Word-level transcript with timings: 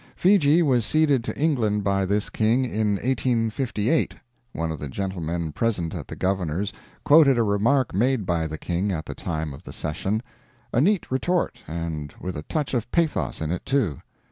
Fiji 0.15 0.63
was 0.63 0.83
ceded 0.83 1.23
to 1.25 1.37
England 1.37 1.83
by 1.83 2.05
this 2.07 2.31
king 2.31 2.65
in 2.65 2.93
1858. 2.95 4.15
One 4.51 4.71
of 4.71 4.79
the 4.79 4.87
gentlemen 4.89 5.51
present 5.51 5.93
at 5.93 6.07
the 6.07 6.15
governor's 6.15 6.73
quoted 7.05 7.37
a 7.37 7.43
remark 7.43 7.93
made 7.93 8.25
by 8.25 8.47
the 8.47 8.57
king 8.57 8.91
at 8.91 9.05
the 9.05 9.13
time 9.13 9.53
of 9.53 9.63
the 9.63 9.71
session 9.73 10.23
a 10.73 10.81
neat 10.81 11.11
retort, 11.11 11.59
and 11.67 12.15
with 12.19 12.35
a 12.35 12.41
touch 12.41 12.73
of 12.73 12.91
pathos 12.91 13.41
in 13.41 13.51
it, 13.51 13.63
too. 13.63 13.99